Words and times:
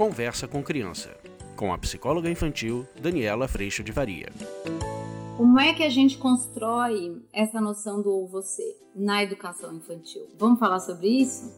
Conversa 0.00 0.48
com 0.48 0.62
Criança, 0.62 1.14
com 1.54 1.74
a 1.74 1.76
psicóloga 1.76 2.30
infantil 2.30 2.88
Daniela 3.02 3.46
Freixo 3.46 3.84
de 3.84 3.92
Varia. 3.92 4.32
Como 5.36 5.60
é 5.60 5.74
que 5.74 5.82
a 5.82 5.90
gente 5.90 6.16
constrói 6.16 7.20
essa 7.30 7.60
noção 7.60 8.00
do 8.00 8.08
ou 8.08 8.26
você 8.26 8.62
na 8.96 9.22
educação 9.22 9.74
infantil? 9.74 10.26
Vamos 10.38 10.58
falar 10.58 10.80
sobre 10.80 11.06
isso? 11.06 11.54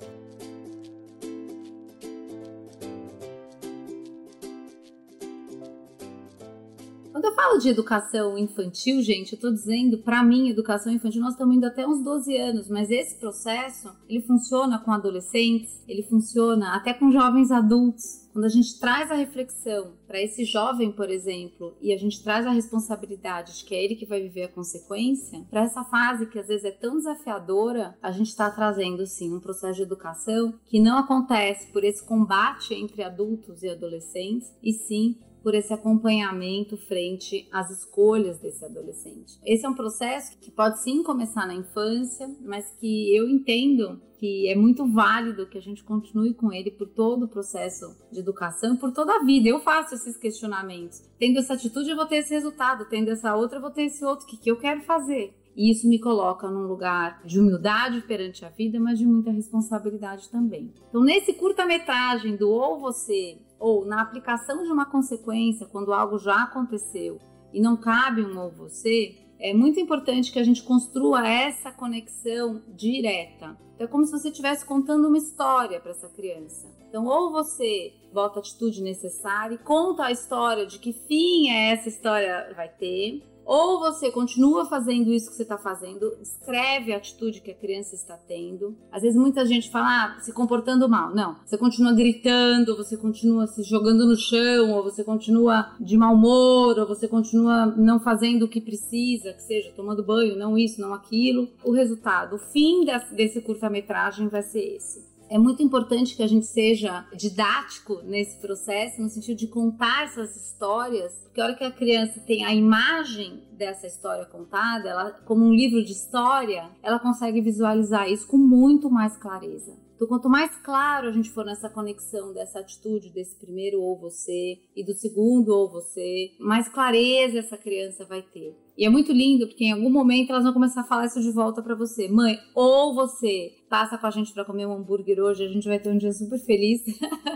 Quando 7.23 7.35
eu 7.35 7.37
falo 7.37 7.59
de 7.59 7.69
educação 7.69 8.37
infantil, 8.37 9.01
gente, 9.01 9.35
eu 9.35 9.39
tô 9.39 9.53
dizendo, 9.53 9.99
para 9.99 10.25
mim, 10.25 10.49
educação 10.49 10.93
infantil, 10.93 11.21
nós 11.21 11.35
estamos 11.35 11.55
indo 11.55 11.65
até 11.65 11.87
uns 11.87 12.03
12 12.03 12.37
anos, 12.37 12.69
mas 12.69 12.91
esse 12.91 13.15
processo, 13.15 13.93
ele 14.09 14.21
funciona 14.23 14.81
com 14.81 14.91
adolescentes, 14.91 15.85
ele 15.87 16.03
funciona 16.03 16.75
até 16.75 16.93
com 16.93 17.13
jovens 17.13 17.53
adultos. 17.53 18.29
Quando 18.33 18.47
a 18.47 18.49
gente 18.49 18.77
traz 18.81 19.09
a 19.09 19.15
reflexão 19.15 19.93
para 20.09 20.21
esse 20.21 20.45
jovem, 20.45 20.91
por 20.91 21.09
exemplo, 21.11 21.77
e 21.81 21.93
a 21.93 21.97
gente 21.97 22.21
traz 22.25 22.45
a 22.45 22.51
responsabilidade 22.51 23.57
de 23.59 23.65
que 23.67 23.75
é 23.77 23.85
ele 23.85 23.95
que 23.95 24.07
vai 24.07 24.21
viver 24.21 24.43
a 24.43 24.53
consequência, 24.53 25.47
para 25.49 25.63
essa 25.63 25.85
fase 25.85 26.27
que 26.27 26.41
às 26.41 26.49
vezes 26.49 26.65
é 26.65 26.73
tão 26.73 26.97
desafiadora, 26.97 27.97
a 28.03 28.11
gente 28.11 28.31
está 28.31 28.51
trazendo 28.51 29.07
sim 29.07 29.33
um 29.33 29.39
processo 29.39 29.77
de 29.77 29.83
educação 29.83 30.55
que 30.67 30.81
não 30.81 30.99
acontece 30.99 31.71
por 31.71 31.85
esse 31.85 32.05
combate 32.05 32.75
entre 32.75 33.01
adultos 33.05 33.63
e 33.63 33.69
adolescentes, 33.69 34.53
e 34.61 34.73
sim 34.73 35.17
por 35.43 35.55
esse 35.55 35.73
acompanhamento 35.73 36.77
frente 36.77 37.49
às 37.53 37.71
escolhas 37.71 38.39
desse 38.39 38.65
adolescente. 38.65 39.39
Esse 39.45 39.67
é 39.67 39.69
um 39.69 39.75
processo 39.75 40.39
que 40.39 40.51
pode 40.51 40.83
sim 40.83 41.03
começar 41.03 41.47
na 41.47 41.55
infância, 41.55 42.29
mas 42.41 42.71
que 42.79 43.15
eu 43.15 43.29
entendo 43.29 44.01
que 44.23 44.49
é 44.49 44.55
muito 44.55 44.87
válido 44.87 45.49
que 45.49 45.59
a 45.59 45.61
gente 45.61 45.83
continue 45.83 46.33
com 46.33 46.53
ele 46.53 46.71
por 46.71 46.87
todo 46.87 47.25
o 47.25 47.29
processo 47.29 47.87
de 48.13 48.21
educação, 48.21 48.77
por 48.77 48.93
toda 48.93 49.17
a 49.17 49.25
vida. 49.25 49.49
Eu 49.49 49.59
faço 49.59 49.97
esses 49.97 50.17
questionamentos. 50.17 51.03
Tendo 51.19 51.41
essa 51.41 51.55
atitude, 51.55 51.91
eu 51.91 51.97
vou 51.97 52.07
ter 52.07 52.19
esse 52.19 52.33
resultado. 52.33 52.85
Tendo 52.89 53.11
essa 53.11 53.35
outra, 53.35 53.59
eu 53.59 53.61
vou 53.61 53.73
ter 53.73 53.83
esse 53.83 54.05
outro. 54.05 54.25
O 54.25 54.29
que, 54.29 54.49
eu 54.49 54.57
quero 54.57 54.83
fazer? 54.83 55.35
E 55.57 55.73
isso 55.73 55.89
me 55.89 55.99
coloca 55.99 56.49
num 56.49 56.69
lugar 56.69 57.21
de 57.25 57.41
humildade 57.41 58.01
perante 58.03 58.45
a 58.45 58.49
vida, 58.49 58.79
mas 58.79 58.97
de 58.97 59.05
muita 59.05 59.33
responsabilidade 59.33 60.29
também. 60.31 60.73
Então, 60.89 61.03
nesse 61.03 61.33
curta-metragem 61.35 62.37
do 62.37 62.49
ou 62.49 62.79
você, 62.79 63.39
ou 63.63 63.87
na 63.87 64.03
aplicação 64.03 64.65
de 64.65 64.73
uma 64.73 64.85
consequência, 64.85 65.67
quando 65.67 65.93
algo 65.93 66.19
já 66.19 66.43
aconteceu 66.43 67.21
e 67.53 67.61
não 67.61 67.77
cabe 67.77 68.21
um 68.21 68.37
ou 68.41 68.51
você, 68.51 69.15
é 69.39 69.55
muito 69.55 69.79
importante 69.79 70.33
que 70.33 70.39
a 70.39 70.43
gente 70.43 70.65
construa 70.65 71.29
essa 71.29 71.71
conexão 71.71 72.61
direta. 72.75 73.57
Então, 73.75 73.87
é 73.87 73.87
como 73.87 74.05
se 74.05 74.11
você 74.11 74.31
estivesse 74.31 74.67
contando 74.67 75.07
uma 75.07 75.17
história 75.17 75.79
para 75.79 75.93
essa 75.93 76.09
criança. 76.09 76.69
Então, 76.89 77.07
ou 77.07 77.31
você 77.31 77.93
volta 78.13 78.41
a 78.41 78.41
atitude 78.41 78.83
necessária 78.83 79.55
e 79.55 79.59
conta 79.59 80.07
a 80.07 80.11
história 80.11 80.67
de 80.67 80.81
que 80.81 80.93
fim 80.93 81.49
é 81.49 81.73
essa 81.73 81.89
história 81.89 82.53
vai 82.57 82.69
ter, 82.69 83.23
ou 83.45 83.81
você 83.81 84.11
continua 84.11 84.65
fazendo 84.67 85.13
isso 85.13 85.31
que 85.31 85.37
você 85.37 85.43
está 85.43 85.59
fazendo, 85.59 86.17
escreve 86.21 86.93
a 86.93 86.97
atitude 86.97 87.41
que 87.41 87.51
a 87.51 87.55
criança 87.55 87.95
está 87.95 88.17
tendo. 88.17 88.77
Às 88.91 89.03
vezes 89.03 89.19
muita 89.19 89.45
gente 89.45 89.71
fala, 89.71 89.87
ah, 90.17 90.21
se 90.21 90.33
comportando 90.33 90.89
mal. 90.89 91.15
Não, 91.15 91.37
você 91.45 91.59
continua 91.59 91.93
gritando, 91.93 92.77
você 92.77 92.97
continua 92.97 93.47
se 93.47 93.63
jogando 93.63 94.07
no 94.07 94.17
chão, 94.17 94.73
ou 94.73 94.83
você 94.83 95.05
continua 95.05 95.75
de 95.81 95.97
mau 95.97 96.15
humor, 96.15 96.79
ou 96.79 96.87
você 96.87 97.09
continua 97.09 97.67
não 97.67 98.01
fazendo 98.01 98.45
o 98.45 98.49
que 98.49 98.61
precisa, 98.61 99.33
que 99.33 99.43
seja 99.43 99.73
tomando 99.75 100.03
banho, 100.03 100.37
não 100.37 100.57
isso, 100.57 100.81
não 100.81 100.95
aquilo. 100.95 101.49
O 101.65 101.73
resultado, 101.73 102.37
o 102.37 102.39
fim 102.39 102.85
desse 103.13 103.41
curta-metragem 103.41 104.29
vai 104.29 104.43
ser 104.43 104.77
esse 104.77 105.12
é 105.33 105.39
muito 105.39 105.63
importante 105.63 106.15
que 106.15 106.23
a 106.23 106.27
gente 106.27 106.45
seja 106.45 107.07
didático 107.17 108.03
nesse 108.05 108.39
processo, 108.39 109.01
no 109.01 109.09
sentido 109.09 109.39
de 109.39 109.47
contar 109.47 110.05
essas 110.05 110.37
histórias, 110.37 111.23
porque 111.23 111.41
a 111.41 111.45
hora 111.45 111.55
que 111.55 111.65
a 111.65 111.71
criança 111.71 112.21
tem 112.21 112.45
a 112.45 112.55
imagem 112.55 113.43
dessa 113.53 113.87
história 113.87 114.27
contada, 114.27 114.91
ela, 114.91 115.11
como 115.11 115.43
um 115.47 115.55
livro 115.55 115.83
de 115.83 115.93
história, 115.93 116.71
ela 116.83 116.99
consegue 116.99 117.41
visualizar 117.41 118.11
isso 118.11 118.27
com 118.27 118.37
muito 118.37 118.91
mais 118.91 119.17
clareza. 119.17 119.75
Então, 119.95 120.09
quanto 120.09 120.29
mais 120.29 120.55
claro 120.57 121.09
a 121.09 121.13
gente 121.13 121.31
for 121.31 121.45
nessa 121.45 121.69
conexão 121.69 122.33
dessa 122.33 122.61
atitude, 122.61 123.11
desse 123.11 123.37
primeiro 123.37 123.81
ou 123.81 123.99
você 123.99 124.59
e 124.75 124.85
do 124.85 124.95
segundo 124.95 125.51
ou 125.51 125.71
você, 125.71 126.33
mais 126.39 126.69
clareza 126.69 127.39
essa 127.39 127.57
criança 127.57 128.05
vai 128.05 128.23
ter. 128.23 128.57
E 128.77 128.87
é 128.87 128.89
muito 128.89 129.13
lindo 129.13 129.47
porque 129.47 129.65
em 129.65 129.73
algum 129.73 129.91
momento 129.91 130.31
elas 130.31 130.45
vão 130.45 130.53
começar 130.53 130.81
a 130.81 130.85
falar 130.85 131.07
isso 131.07 131.21
de 131.21 131.31
volta 131.31 131.63
para 131.63 131.75
você. 131.75 132.09
Mãe, 132.09 132.39
ou 132.55 132.95
você 132.95 133.53
passa 133.69 133.99
com 133.99 134.07
a 134.07 134.11
gente 134.11 134.33
para 134.33 134.45
comer 134.45 134.67
um 134.67 134.73
hambúrguer 134.73 135.21
hoje, 135.21 135.45
a 135.45 135.49
gente 135.49 135.69
vai 135.69 135.79
ter 135.79 135.91
um 135.91 135.99
dia 135.99 136.13
super 136.13 136.39
feliz. 136.39 136.83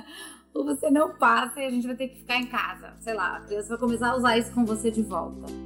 ou 0.55 0.65
você 0.65 0.91
não 0.91 1.17
passa 1.17 1.61
e 1.61 1.67
a 1.67 1.71
gente 1.71 1.87
vai 1.87 1.97
ter 1.97 2.09
que 2.09 2.17
ficar 2.17 2.39
em 2.39 2.47
casa. 2.47 2.95
Sei 3.01 3.15
lá, 3.15 3.37
a 3.37 3.41
criança 3.41 3.69
vai 3.69 3.79
começar 3.79 4.11
a 4.11 4.17
usar 4.17 4.39
isso 4.39 4.53
com 4.53 4.65
você 4.65 4.91
de 4.91 5.03
volta. 5.03 5.66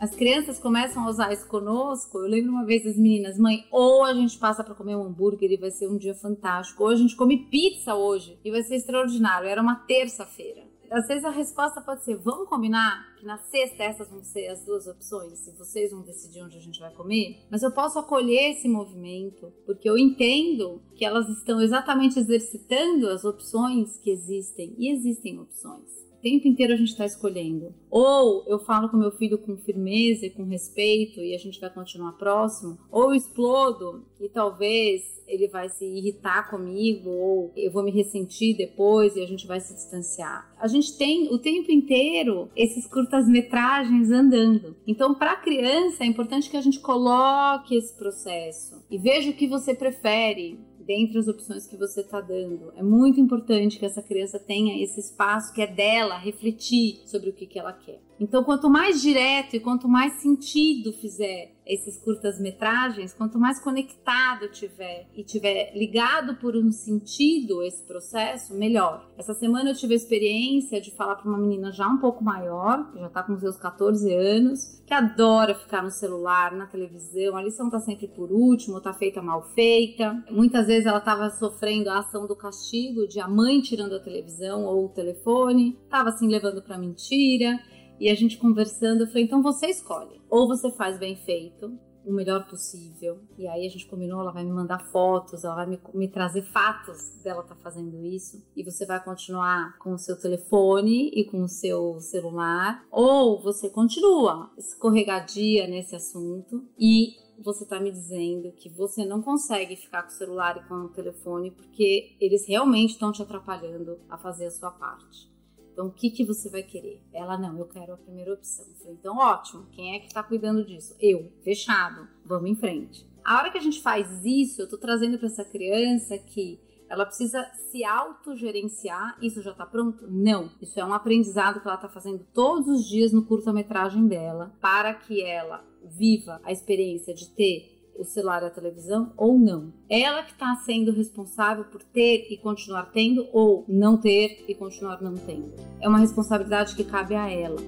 As 0.00 0.16
crianças 0.16 0.58
começam 0.58 1.04
a 1.04 1.10
usar 1.10 1.30
isso 1.30 1.46
conosco. 1.46 2.18
Eu 2.18 2.26
lembro 2.26 2.50
uma 2.50 2.64
vez 2.64 2.82
das 2.82 2.96
meninas, 2.96 3.38
mãe, 3.38 3.66
ou 3.70 4.02
a 4.02 4.14
gente 4.14 4.38
passa 4.38 4.64
para 4.64 4.74
comer 4.74 4.96
um 4.96 5.04
hambúrguer 5.04 5.52
e 5.52 5.58
vai 5.58 5.70
ser 5.70 5.88
um 5.88 5.98
dia 5.98 6.14
fantástico, 6.14 6.82
ou 6.82 6.88
a 6.88 6.96
gente 6.96 7.14
come 7.14 7.46
pizza 7.50 7.94
hoje 7.94 8.38
e 8.42 8.50
vai 8.50 8.62
ser 8.62 8.76
extraordinário. 8.76 9.46
Era 9.46 9.60
uma 9.60 9.76
terça-feira. 9.76 10.62
Às 10.90 11.06
vezes 11.06 11.24
a 11.24 11.30
resposta 11.30 11.82
pode 11.82 12.02
ser: 12.02 12.16
vamos 12.16 12.48
combinar 12.48 13.14
que 13.18 13.26
na 13.26 13.36
sexta 13.36 13.84
essas 13.84 14.08
vão 14.08 14.24
ser 14.24 14.48
as 14.48 14.64
duas 14.64 14.86
opções, 14.86 15.46
e 15.46 15.52
vocês 15.52 15.92
vão 15.92 16.00
decidir 16.00 16.42
onde 16.42 16.56
a 16.56 16.60
gente 16.60 16.80
vai 16.80 16.92
comer. 16.94 17.36
Mas 17.50 17.62
eu 17.62 17.70
posso 17.70 17.98
acolher 17.98 18.52
esse 18.52 18.66
movimento, 18.66 19.52
porque 19.66 19.88
eu 19.88 19.98
entendo 19.98 20.80
que 20.96 21.04
elas 21.04 21.28
estão 21.28 21.60
exatamente 21.60 22.18
exercitando 22.18 23.06
as 23.08 23.22
opções 23.22 23.98
que 23.98 24.10
existem, 24.10 24.74
e 24.78 24.90
existem 24.90 25.38
opções 25.38 26.09
tempo 26.20 26.46
inteiro 26.46 26.72
a 26.72 26.76
gente 26.76 26.90
está 26.90 27.04
escolhendo. 27.04 27.74
Ou 27.90 28.44
eu 28.46 28.58
falo 28.58 28.88
com 28.88 28.96
meu 28.96 29.10
filho 29.10 29.38
com 29.38 29.56
firmeza 29.56 30.26
e 30.26 30.30
com 30.30 30.44
respeito 30.44 31.20
e 31.20 31.34
a 31.34 31.38
gente 31.38 31.60
vai 31.60 31.70
continuar 31.70 32.12
próximo, 32.12 32.78
ou 32.90 33.10
eu 33.10 33.14
explodo 33.14 34.04
e 34.20 34.28
talvez 34.28 35.20
ele 35.26 35.48
vai 35.48 35.68
se 35.68 35.84
irritar 35.84 36.50
comigo 36.50 37.08
ou 37.08 37.52
eu 37.56 37.70
vou 37.70 37.84
me 37.84 37.90
ressentir 37.90 38.56
depois 38.56 39.14
e 39.14 39.22
a 39.22 39.26
gente 39.26 39.46
vai 39.46 39.60
se 39.60 39.72
distanciar. 39.72 40.52
A 40.58 40.66
gente 40.66 40.96
tem 40.98 41.32
o 41.32 41.38
tempo 41.38 41.70
inteiro 41.70 42.50
esses 42.56 42.86
curtas-metragens 42.86 44.10
andando. 44.10 44.76
Então, 44.86 45.14
para 45.14 45.32
a 45.32 45.36
criança 45.36 46.02
é 46.02 46.06
importante 46.06 46.50
que 46.50 46.56
a 46.56 46.60
gente 46.60 46.80
coloque 46.80 47.76
esse 47.76 47.96
processo 47.96 48.82
e 48.90 48.98
veja 48.98 49.30
o 49.30 49.34
que 49.34 49.46
você 49.46 49.72
prefere 49.72 50.58
dentre 50.80 51.18
as 51.18 51.28
opções 51.28 51.66
que 51.66 51.76
você 51.76 52.00
está 52.00 52.20
dando. 52.20 52.72
É 52.76 52.82
muito 52.82 53.20
importante 53.20 53.78
que 53.78 53.86
essa 53.86 54.02
criança 54.02 54.38
tenha 54.38 54.82
esse 54.82 55.00
espaço 55.00 55.52
que 55.52 55.62
é 55.62 55.66
dela 55.66 56.18
refletir 56.18 57.00
sobre 57.06 57.30
o 57.30 57.32
que, 57.32 57.46
que 57.46 57.58
ela 57.58 57.72
quer. 57.72 58.00
Então, 58.20 58.44
quanto 58.44 58.68
mais 58.68 59.00
direto 59.00 59.56
e 59.56 59.60
quanto 59.60 59.88
mais 59.88 60.20
sentido 60.20 60.92
fizer 60.92 61.54
esses 61.66 61.96
curtas-metragens, 61.96 63.14
quanto 63.14 63.38
mais 63.38 63.58
conectado 63.62 64.50
tiver 64.50 65.08
e 65.14 65.24
tiver 65.24 65.72
ligado 65.74 66.34
por 66.34 66.54
um 66.56 66.70
sentido 66.70 67.62
esse 67.62 67.82
processo, 67.84 68.54
melhor. 68.54 69.08
Essa 69.16 69.32
semana 69.32 69.70
eu 69.70 69.74
tive 69.74 69.94
a 69.94 69.96
experiência 69.96 70.80
de 70.80 70.90
falar 70.90 71.16
para 71.16 71.28
uma 71.28 71.38
menina 71.38 71.72
já 71.72 71.86
um 71.86 71.98
pouco 71.98 72.22
maior, 72.22 72.90
que 72.90 72.98
já 72.98 73.06
está 73.06 73.22
com 73.22 73.38
seus 73.38 73.56
14 73.56 74.12
anos, 74.12 74.82
que 74.84 74.92
adora 74.92 75.54
ficar 75.54 75.82
no 75.82 75.90
celular, 75.90 76.52
na 76.52 76.66
televisão. 76.66 77.36
A 77.36 77.42
lição 77.42 77.66
está 77.66 77.80
sempre 77.80 78.08
por 78.08 78.30
último, 78.32 78.78
está 78.78 78.92
feita 78.92 79.22
mal 79.22 79.42
feita. 79.54 80.22
Muitas 80.30 80.66
vezes 80.66 80.84
ela 80.84 80.98
estava 80.98 81.30
sofrendo 81.30 81.88
a 81.88 82.00
ação 82.00 82.26
do 82.26 82.36
castigo 82.36 83.06
de 83.06 83.18
a 83.20 83.28
mãe 83.28 83.60
tirando 83.60 83.94
a 83.94 84.00
televisão 84.00 84.64
ou 84.64 84.86
o 84.86 84.88
telefone, 84.90 85.78
estava 85.84 86.10
assim 86.10 86.28
levando 86.28 86.60
para 86.60 86.76
mentira. 86.76 87.58
E 88.00 88.08
a 88.08 88.14
gente 88.14 88.38
conversando, 88.38 89.02
eu 89.02 89.06
falei, 89.06 89.24
então 89.24 89.42
você 89.42 89.66
escolhe. 89.66 90.20
Ou 90.30 90.48
você 90.48 90.70
faz 90.70 90.98
bem 90.98 91.14
feito, 91.16 91.78
o 92.04 92.12
melhor 92.12 92.48
possível. 92.48 93.20
E 93.38 93.46
aí 93.46 93.66
a 93.66 93.68
gente 93.68 93.86
combinou, 93.86 94.20
ela 94.20 94.32
vai 94.32 94.42
me 94.42 94.50
mandar 94.50 94.90
fotos, 94.90 95.44
ela 95.44 95.54
vai 95.54 95.66
me, 95.66 95.78
me 95.92 96.08
trazer 96.08 96.42
fatos 96.42 97.20
dela 97.22 97.42
tá 97.42 97.54
fazendo 97.56 98.04
isso. 98.04 98.42
E 98.56 98.64
você 98.64 98.86
vai 98.86 99.02
continuar 99.02 99.76
com 99.78 99.92
o 99.92 99.98
seu 99.98 100.18
telefone 100.18 101.10
e 101.14 101.24
com 101.24 101.42
o 101.42 101.48
seu 101.48 102.00
celular. 102.00 102.84
Ou 102.90 103.42
você 103.42 103.68
continua 103.68 104.50
escorregadia 104.56 105.66
nesse 105.66 105.94
assunto 105.94 106.66
e 106.78 107.16
você 107.42 107.64
está 107.64 107.80
me 107.80 107.90
dizendo 107.90 108.52
que 108.52 108.68
você 108.68 109.04
não 109.04 109.22
consegue 109.22 109.76
ficar 109.76 110.02
com 110.02 110.08
o 110.08 110.12
celular 110.12 110.56
e 110.58 110.68
com 110.68 110.74
o 110.74 110.88
telefone 110.88 111.50
porque 111.50 112.16
eles 112.20 112.46
realmente 112.46 112.90
estão 112.90 113.12
te 113.12 113.22
atrapalhando 113.22 113.98
a 114.08 114.18
fazer 114.18 114.46
a 114.46 114.50
sua 114.50 114.70
parte. 114.70 115.30
Então, 115.72 115.86
o 115.86 115.92
que, 115.92 116.10
que 116.10 116.24
você 116.24 116.48
vai 116.48 116.62
querer? 116.62 117.02
Ela, 117.12 117.38
não, 117.38 117.58
eu 117.58 117.66
quero 117.66 117.92
a 117.92 117.96
primeira 117.96 118.34
opção. 118.34 118.66
Eu 118.66 118.74
falei, 118.74 118.94
então, 118.94 119.16
ótimo. 119.16 119.66
Quem 119.72 119.94
é 119.94 119.98
que 119.98 120.06
está 120.06 120.22
cuidando 120.22 120.64
disso? 120.64 120.94
Eu. 121.00 121.32
Fechado. 121.42 122.08
Vamos 122.24 122.50
em 122.50 122.56
frente. 122.56 123.08
A 123.24 123.38
hora 123.38 123.50
que 123.50 123.58
a 123.58 123.62
gente 123.62 123.80
faz 123.80 124.24
isso, 124.24 124.60
eu 124.60 124.64
estou 124.64 124.78
trazendo 124.78 125.18
para 125.18 125.26
essa 125.26 125.44
criança 125.44 126.18
que 126.18 126.60
ela 126.88 127.06
precisa 127.06 127.48
se 127.70 127.84
autogerenciar. 127.84 129.16
Isso 129.22 129.40
já 129.40 129.52
está 129.52 129.64
pronto? 129.64 130.06
Não. 130.10 130.50
Isso 130.60 130.78
é 130.80 130.84
um 130.84 130.92
aprendizado 130.92 131.60
que 131.60 131.66
ela 131.66 131.76
está 131.76 131.88
fazendo 131.88 132.26
todos 132.34 132.66
os 132.66 132.84
dias 132.84 133.12
no 133.12 133.24
curta-metragem 133.24 134.08
dela 134.08 134.52
para 134.60 134.92
que 134.92 135.22
ela 135.22 135.64
viva 135.84 136.40
a 136.44 136.50
experiência 136.50 137.14
de 137.14 137.28
ter 137.30 137.79
o 138.00 138.04
celular 138.04 138.42
e 138.42 138.46
a 138.46 138.50
televisão 138.50 139.12
ou 139.16 139.38
não. 139.38 139.72
Ela 139.88 140.22
que 140.22 140.32
está 140.32 140.56
sendo 140.64 140.90
responsável 140.90 141.64
por 141.64 141.82
ter 141.82 142.26
e 142.30 142.38
continuar 142.38 142.90
tendo 142.92 143.28
ou 143.32 143.64
não 143.68 143.96
ter 143.98 144.44
e 144.48 144.54
continuar 144.54 145.02
não 145.02 145.14
tendo. 145.14 145.52
É 145.80 145.88
uma 145.88 145.98
responsabilidade 145.98 146.74
que 146.74 146.82
cabe 146.82 147.14
a 147.14 147.28
ela. 147.28 147.60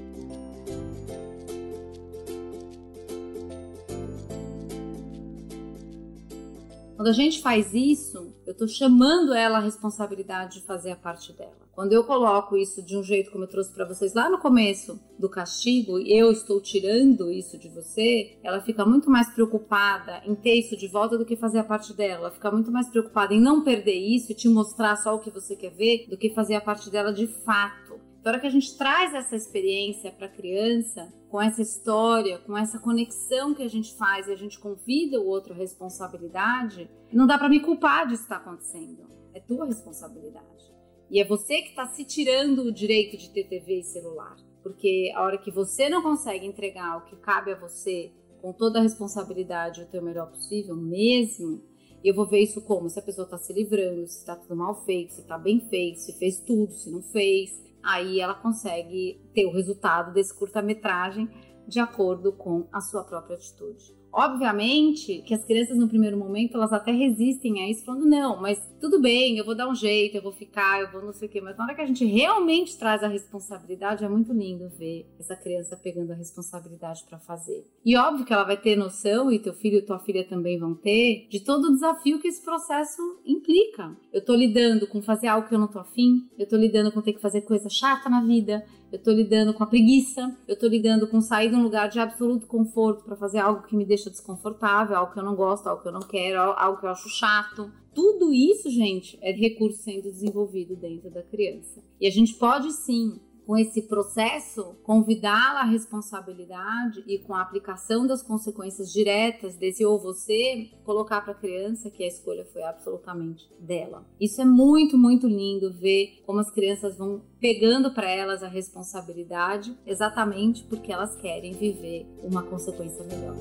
Quando 6.96 7.08
a 7.08 7.12
gente 7.12 7.43
faz 7.43 7.75
isso, 7.75 8.32
eu 8.46 8.52
estou 8.52 8.69
chamando 8.69 9.34
ela 9.34 9.58
a 9.58 9.61
responsabilidade 9.61 10.61
de 10.61 10.67
fazer 10.67 10.93
a 10.93 10.96
parte 10.96 11.32
dela. 11.32 11.62
Quando 11.75 11.95
eu 11.95 12.05
coloco 12.05 12.55
isso 12.55 12.83
de 12.83 12.99
um 12.99 13.03
jeito 13.03 13.31
como 13.31 13.45
eu 13.45 13.49
trouxe 13.49 13.73
para 13.73 13.87
vocês 13.87 14.13
lá 14.13 14.29
no 14.29 14.39
começo 14.39 15.01
do 15.19 15.29
castigo, 15.29 15.99
eu 16.01 16.31
estou 16.31 16.61
tirando 16.61 17.33
isso 17.33 17.57
de 17.57 17.71
você, 17.71 18.39
ela 18.43 18.61
fica 18.61 18.85
muito 18.85 19.09
mais 19.09 19.33
preocupada 19.33 20.23
em 20.27 20.35
ter 20.35 20.55
isso 20.55 20.77
de 20.77 20.87
volta 20.87 21.17
do 21.17 21.25
que 21.25 21.35
fazer 21.35 21.61
a 21.61 21.65
parte 21.65 21.95
dela. 21.95 22.27
Ela 22.27 22.31
fica 22.31 22.51
muito 22.51 22.71
mais 22.71 22.91
preocupada 22.91 23.33
em 23.33 23.41
não 23.41 23.65
perder 23.65 23.95
isso 23.95 24.33
e 24.33 24.35
te 24.35 24.51
mostrar 24.51 24.97
só 24.97 25.15
o 25.15 25.21
que 25.21 25.31
você 25.31 25.57
quer 25.57 25.71
ver 25.71 26.07
do 26.11 26.19
que 26.19 26.35
fazer 26.35 26.57
a 26.57 26.61
parte 26.61 26.91
dela 26.91 27.11
de 27.11 27.27
fato. 27.27 27.99
Na 28.23 28.33
hora 28.33 28.41
que 28.41 28.47
a 28.47 28.51
gente 28.51 28.77
traz 28.77 29.15
essa 29.15 29.35
experiência 29.35 30.13
para 30.13 30.27
a 30.27 30.31
criança, 30.31 31.11
com 31.31 31.41
essa 31.41 31.63
história, 31.63 32.39
com 32.39 32.57
essa 32.57 32.79
conexão 32.79 33.55
que 33.55 33.63
a 33.63 33.69
gente 33.69 33.97
faz 33.97 34.29
e 34.29 34.33
a 34.33 34.37
gente 34.37 34.61
convida 34.61 35.19
o 35.19 35.27
outro 35.27 35.55
à 35.55 35.57
responsabilidade, 35.57 36.91
não 37.11 37.27
dá 37.27 37.39
para 37.39 37.49
me 37.49 37.61
culpar 37.61 38.07
disso 38.07 38.25
estar 38.25 38.37
acontecendo. 38.37 39.11
É 39.33 39.41
tua 39.41 39.65
responsabilidade. 39.65 40.72
E 41.12 41.20
é 41.20 41.25
você 41.25 41.61
que 41.61 41.69
está 41.69 41.87
se 41.87 42.05
tirando 42.05 42.62
o 42.62 42.73
direito 42.73 43.19
de 43.19 43.31
ter 43.31 43.44
TV 43.44 43.81
e 43.81 43.85
celular. 43.85 44.35
Porque 44.62 45.12
a 45.14 45.23
hora 45.23 45.37
que 45.37 45.50
você 45.50 45.91
não 45.91 46.03
consegue 46.03 46.47
entregar 46.47 46.97
o 46.97 47.05
que 47.05 47.17
cabe 47.17 47.53
a 47.53 47.61
você 47.61 48.11
com 48.41 48.53
toda 48.53 48.79
a 48.79 48.82
responsabilidade 48.82 49.82
o 49.82 49.87
teu 49.87 50.03
melhor 50.03 50.31
possível, 50.31 50.75
mesmo, 50.75 51.62
eu 52.03 52.14
vou 52.14 52.26
ver 52.26 52.41
isso 52.41 52.62
como 52.62 52.88
se 52.88 52.99
a 52.99 53.03
pessoa 53.03 53.26
está 53.26 53.37
se 53.37 53.53
livrando, 53.53 54.06
se 54.06 54.20
está 54.20 54.35
tudo 54.35 54.56
mal 54.56 54.85
feito, 54.85 55.12
se 55.12 55.20
está 55.20 55.37
bem 55.37 55.61
feito, 55.69 56.00
se 56.00 56.19
fez 56.19 56.41
tudo, 56.41 56.73
se 56.73 56.91
não 56.91 57.03
fez 57.03 57.62
aí 57.82 58.20
ela 58.20 58.35
consegue 58.35 59.20
ter 59.35 59.44
o 59.44 59.53
resultado 59.53 60.12
desse 60.12 60.37
curta-metragem 60.38 61.29
de 61.67 61.81
acordo 61.81 62.32
com 62.32 62.69
a 62.73 62.81
sua 62.81 63.05
própria 63.05 63.37
atitude. 63.37 63.97
Obviamente 64.12 65.23
que 65.23 65.32
as 65.32 65.44
crianças 65.44 65.79
no 65.79 65.88
primeiro 65.88 66.19
momento 66.19 66.56
elas 66.56 66.73
até 66.73 66.93
resistem 66.93 67.62
a 67.62 67.70
isso, 67.70 67.85
falando 67.85 68.05
não, 68.05 68.41
mas 68.41 68.61
tudo 68.81 69.00
bem, 69.00 69.38
eu 69.38 69.44
vou 69.44 69.55
dar 69.55 69.69
um 69.69 69.75
jeito, 69.75 70.17
eu 70.17 70.23
vou 70.23 70.32
ficar, 70.32 70.81
eu 70.81 70.91
vou 70.93 71.03
não 71.03 71.12
sei 71.12 71.29
o 71.29 71.31
quê. 71.31 71.41
Mas 71.41 71.56
na 71.56 71.64
hora 71.64 71.75
que 71.75 71.81
a 71.81 71.87
gente 71.87 72.05
realmente 72.05 72.76
traz 72.76 73.03
a 73.03 73.09
responsabilidade, 73.09 74.05
é 74.05 74.09
muito 74.09 74.32
lindo 74.32 74.69
ver 74.79 75.06
essa 75.19 75.35
criança 75.35 75.76
pegando 75.76 76.12
a 76.12 76.17
responsabilidade 76.17 77.05
para 77.09 77.19
fazer. 77.19 77.64
E 77.85 77.97
óbvio 77.97 78.26
que 78.26 78.32
ela 78.32 78.44
vai 78.44 78.56
ter 78.56 78.76
noção, 78.76 79.32
e 79.32 79.38
teu 79.38 79.55
filho 79.55 79.79
e 79.79 79.82
tua 79.82 79.99
filha 79.99 80.25
também 80.25 80.58
vão 80.58 80.75
ter, 80.75 81.26
de 81.31 81.41
todo 81.41 81.69
o 81.69 81.73
desafio 81.73 82.20
que 82.20 82.29
esse 82.29 82.43
processo 82.43 83.00
implica. 83.25 83.97
Eu 84.12 84.25
tô 84.25 84.35
lidando 84.35 84.87
com 84.87 85.00
fazer 85.00 85.29
algo 85.29 85.49
que 85.49 85.55
eu 85.55 85.58
não 85.58 85.69
tô 85.69 85.79
afim, 85.79 86.29
eu 86.38 86.47
tô 86.47 86.56
lidando 86.56 86.93
com 86.93 87.00
ter 87.00 87.12
que 87.15 87.20
fazer 87.20 87.43
coisa 87.43 87.69
chata 87.70 88.11
na 88.11 88.23
vida, 88.23 88.65
eu 88.93 89.03
tô 89.03 89.11
lidando 89.11 89.55
com 89.55 89.65
a 89.65 89.67
preguiça, 89.67 90.37
eu 90.47 90.56
tô 90.56 90.69
lidando 90.69 91.06
com 91.09 91.21
sair 91.23 91.49
de 91.49 91.56
um 91.56 91.62
lugar 91.62 91.89
de 91.89 91.99
absoluto 91.99 92.47
conforto 92.47 93.03
para 93.03 93.17
fazer 93.17 93.39
algo 93.39 93.62
que 93.62 93.75
me 93.75 93.87
deixa 93.87 94.11
desconfortável, 94.11 94.94
algo 94.94 95.12
que 95.12 95.19
eu 95.19 95.25
não 95.25 95.35
gosto, 95.35 95.67
algo 95.67 95.81
que 95.81 95.89
eu 95.89 95.93
não 95.93 96.03
quero, 96.03 96.39
algo 96.39 96.79
que 96.79 96.85
eu 96.85 96.91
acho 96.91 97.09
chato. 97.09 97.73
Tudo 97.94 98.33
isso, 98.33 98.71
gente, 98.71 99.19
é 99.23 99.33
recurso 99.33 99.83
sendo 99.83 100.11
desenvolvido 100.11 100.77
dentro 100.77 101.11
da 101.11 101.23
criança. 101.23 101.83
E 101.99 102.06
a 102.06 102.11
gente 102.11 102.35
pode 102.35 102.71
sim 102.73 103.19
com 103.47 103.56
esse 103.56 103.83
processo, 103.83 104.77
convidá-la 104.83 105.61
à 105.61 105.65
responsabilidade 105.65 107.03
e 107.06 107.19
com 107.19 107.35
a 107.35 107.43
aplicação 107.43 108.06
das 108.06 108.23
consequências 108.23 108.93
diretas 108.93 109.56
desse 109.56 109.85
ou 109.85 110.00
você, 110.00 110.71
colocar 110.85 111.21
para 111.21 111.33
a 111.33 111.37
criança 111.37 111.91
que 111.91 112.05
a 112.05 112.09
escolha 112.09 112.44
foi 112.53 112.62
absolutamente 112.62 113.49
dela. 113.59 114.06
Isso 114.21 114.41
é 114.41 114.44
muito, 114.44 114.97
muito 114.97 115.27
lindo 115.27 115.73
ver 115.73 116.23
como 116.25 116.41
as 116.41 116.50
crianças 116.50 116.97
vão 116.97 117.23
pegando 117.41 117.93
para 117.93 118.09
elas 118.09 118.43
a 118.43 118.49
responsabilidade 118.49 119.77
exatamente 119.87 120.65
porque 120.65 120.93
elas 120.93 121.17
querem 121.17 121.53
viver 121.53 122.06
uma 122.23 122.43
consequência 122.43 123.05
melhor. 123.05 123.37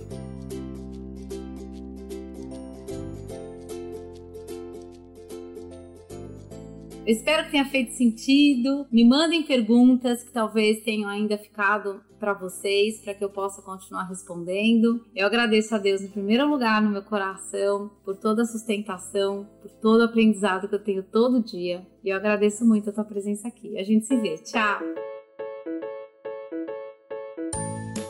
Eu 7.04 7.14
espero 7.14 7.46
que 7.46 7.52
tenha 7.52 7.66
feito 7.66 7.94
sentido. 7.94 8.86
Me 8.92 9.04
mandem 9.04 9.42
perguntas 9.42 10.24
que 10.24 10.32
talvez 10.32 10.84
tenham 10.84 11.10
ainda 11.10 11.36
ficado 11.36 12.00
para 12.20 12.32
vocês, 12.32 13.00
para 13.00 13.16
que 13.16 13.24
eu 13.24 13.30
possa 13.30 13.60
continuar 13.64 14.04
respondendo. 14.04 15.04
Eu 15.16 15.26
agradeço 15.26 15.74
a 15.74 15.80
Deus 15.80 16.02
em 16.02 16.10
primeiro 16.10 16.48
lugar 16.48 16.80
no 16.80 16.92
meu 16.92 17.02
coração 17.02 17.90
por 18.06 18.16
toda 18.16 18.44
a 18.44 18.46
sustentação, 18.46 19.50
por 19.64 19.72
todo 19.72 20.02
o 20.02 20.04
aprendizado 20.04 20.70
que 20.70 20.76
eu 20.76 20.84
tenho 20.84 21.02
todo 21.02 21.44
dia. 21.44 21.88
E 22.04 22.10
eu 22.10 22.16
agradeço 22.16 22.64
muito 22.64 22.92
a 22.92 22.94
tua 22.94 23.04
presença 23.04 23.48
aqui. 23.48 23.80
A 23.80 23.84
gente 23.84 24.06
se 24.06 24.16
vê. 24.18 24.38
Tchau. 24.38 24.80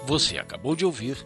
Você 0.05 0.37
acabou 0.37 0.75
de 0.75 0.85
ouvir 0.85 1.25